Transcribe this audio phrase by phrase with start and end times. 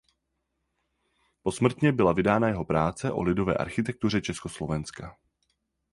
[1.43, 5.17] Posmrtně byla vydána jeho práce o lidové architektuře Československa.